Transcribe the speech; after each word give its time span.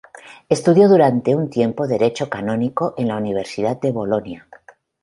Estudió 0.49 0.89
durante 0.89 1.35
un 1.35 1.51
tiempo 1.51 1.85
derecho 1.87 2.27
canónico 2.27 2.95
en 2.97 3.07
la 3.07 3.17
Universidad 3.17 3.79
de 3.79 3.91
Bolonia. 3.91 4.47